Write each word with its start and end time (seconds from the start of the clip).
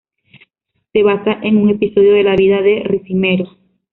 Se 0.93 1.03
basa 1.03 1.31
en 1.43 1.57
un 1.57 1.69
episodio 1.69 2.15
de 2.15 2.23
la 2.23 2.35
vida 2.35 2.63
de 2.63 2.81
Ricimero. 2.83 3.45